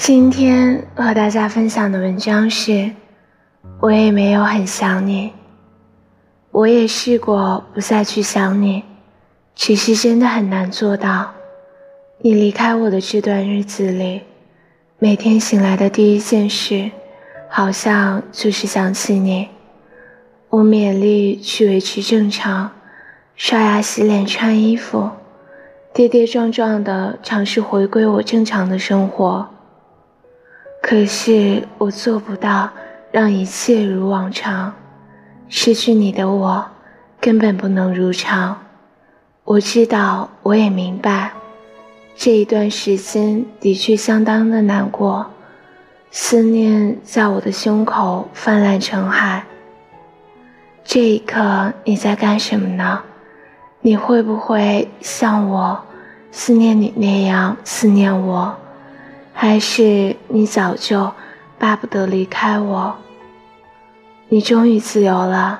[0.00, 2.90] 今天和大家分享的文章是：
[3.80, 5.30] 我也没有很想你，
[6.50, 8.82] 我也试过不再去想你，
[9.54, 11.32] 只是真的很难做到。
[12.22, 14.22] 你离开我的这段日子里，
[14.98, 16.90] 每天醒来的第一件事，
[17.50, 19.50] 好像就是想起你。
[20.48, 22.70] 我勉力去维持正常，
[23.36, 25.10] 刷牙、洗脸、穿衣服，
[25.92, 29.46] 跌跌撞撞的尝试回归我正常的生活。
[30.82, 32.70] 可是我做不到
[33.12, 34.74] 让一切如往常，
[35.48, 36.64] 失去你的我
[37.20, 38.56] 根本不能如常。
[39.44, 41.32] 我知道，我也明白，
[42.16, 45.26] 这一段时间的确相当的难过，
[46.10, 49.44] 思念在我的胸口泛滥成海。
[50.82, 53.00] 这一刻你在干什么呢？
[53.82, 55.80] 你会不会像我
[56.30, 58.56] 思念你那样思念我？
[59.42, 61.10] 还是你早就
[61.58, 62.94] 巴不得离开我？
[64.28, 65.58] 你终于自由了，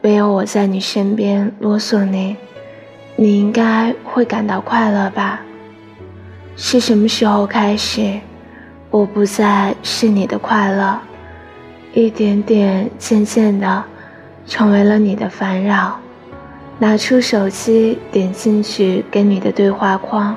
[0.00, 2.36] 没有我在你身边啰嗦你，
[3.16, 5.40] 你应该会感到快乐吧？
[6.54, 8.20] 是什么时候开始，
[8.88, 10.96] 我不再是你的快乐，
[11.94, 13.84] 一点点、渐渐的，
[14.46, 15.98] 成为了你的烦扰？
[16.78, 20.36] 拿出手机，点进去跟你的对话框，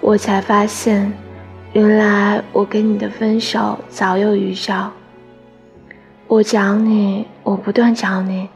[0.00, 1.12] 我才发现。
[1.76, 4.90] 原来我跟你的分手早有预兆。
[6.26, 8.48] 我找你，我不断找你，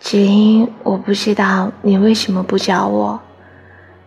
[0.00, 3.20] 只因我不知道你为什么不找我。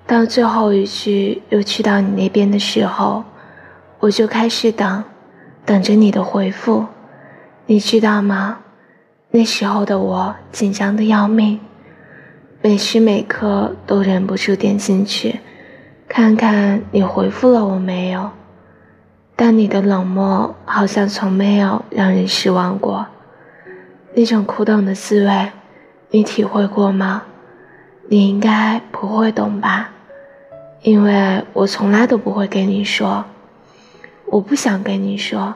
[0.06, 3.24] 到最后一句又去到你那边的时候，
[4.02, 5.02] 我就开始等，
[5.66, 6.86] 等着你的回复。
[7.68, 8.58] 你知道吗？
[9.30, 11.58] 那时候的我紧张的要命，
[12.62, 15.40] 每时每刻都忍不住点进去，
[16.10, 18.30] 看看你回复了我没有。
[19.44, 23.08] 但你的冷漠好像从没有让人失望过，
[24.14, 25.52] 那种苦等的滋味，
[26.12, 27.24] 你体会过吗？
[28.08, 29.90] 你应该不会懂吧，
[30.84, 33.26] 因为我从来都不会跟你说，
[34.28, 35.56] 我不想跟你说，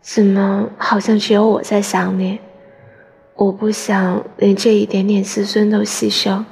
[0.00, 2.38] 怎么好像只有我在想你？
[3.34, 6.44] 我不想连这一点点自尊都牺牲，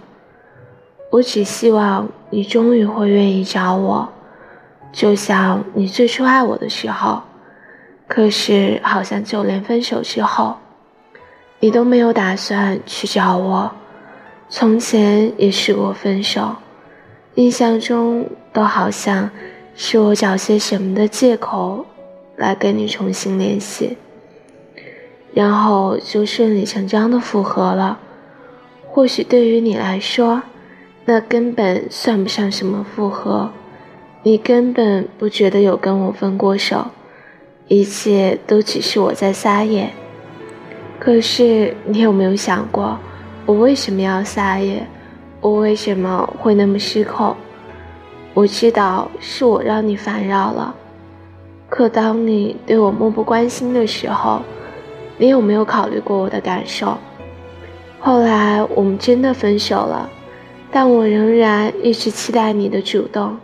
[1.13, 4.09] 我只希望你终于会愿意找我。
[4.93, 7.23] 就像你最初爱我的时候，
[8.07, 10.57] 可是好像就连分手之后，
[11.61, 13.71] 你都没有打算去找我。
[14.49, 16.57] 从前也试过分手，
[17.35, 19.31] 印象中都好像
[19.75, 21.85] 是我找些什么的借口
[22.37, 23.99] 来跟你重新联系，
[25.35, 27.99] 然后就顺理成章的复合了。
[28.91, 30.43] 或许对于你来说，
[31.05, 33.53] 那根本算不上什么复合。
[34.29, 36.89] 你根本不觉得有跟我分过手，
[37.67, 39.89] 一切都只是我在撒野。
[41.01, 42.99] 可是你有没有想过，
[43.47, 44.87] 我为什么要撒野？
[45.41, 47.35] 我为什么会那么失控？
[48.35, 50.75] 我知道是我让你烦扰了。
[51.71, 54.43] 可当你对我漠不关心的时候，
[55.17, 56.99] 你有没有考虑过我的感受？
[57.99, 60.11] 后来我们真的分手了，
[60.71, 63.35] 但我仍然一直期待你的主动。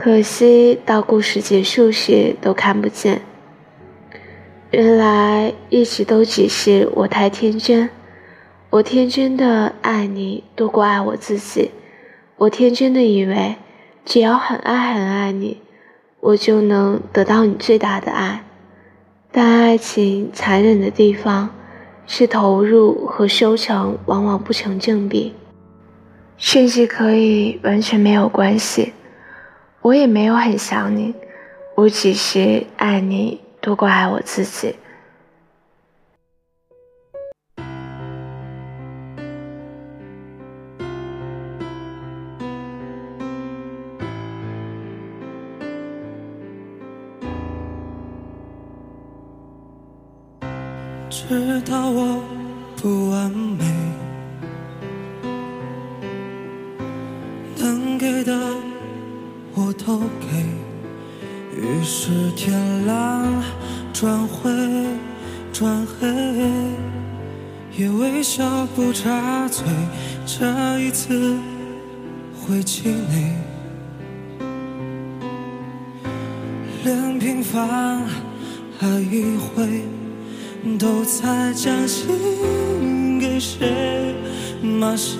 [0.00, 3.20] 可惜到故事结束时都看不见。
[4.70, 7.90] 原来一直都只是我太天真，
[8.70, 11.72] 我天真的爱你多过爱我自己，
[12.36, 13.56] 我天真的以为
[14.04, 15.60] 只要很爱很爱你，
[16.20, 18.44] 我就能得到你最大的爱。
[19.32, 21.50] 但爱情残忍的地方
[22.06, 25.34] 是投入和收成往往不成正比，
[26.36, 28.92] 甚至可以完全没有关系。
[29.80, 31.14] 我也没有很想你，
[31.74, 34.76] 我只是爱你多过爱我自己。
[51.10, 52.22] 知道我
[52.76, 53.64] 不完美，
[57.58, 58.67] 能给的。
[59.60, 60.26] 我都给，
[61.56, 63.42] 于是天蓝
[63.92, 64.48] 转灰
[65.52, 66.06] 转黑，
[67.76, 69.64] 也微笑不插嘴，
[70.24, 71.36] 这一次
[72.40, 73.34] 会气馁，
[76.84, 78.04] 连平凡
[78.78, 79.82] 爱一回
[80.78, 84.14] 都在将心给谁，
[84.62, 85.18] 马上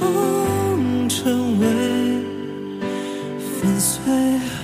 [1.09, 1.48] 成
[3.79, 4.58] 为。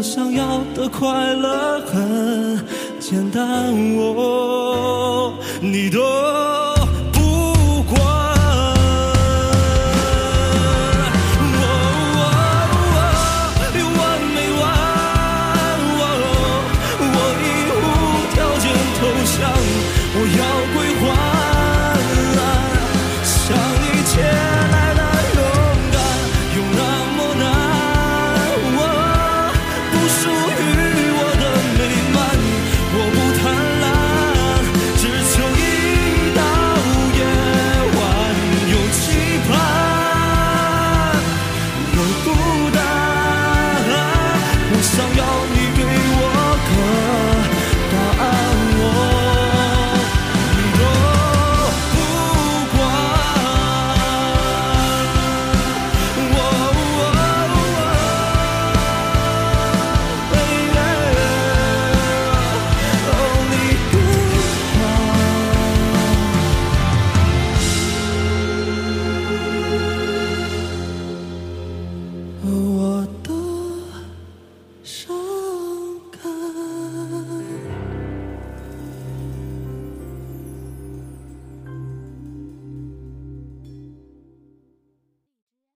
[0.00, 2.58] 我想要的快乐很
[2.98, 3.70] 简单，
[5.60, 6.59] 你懂。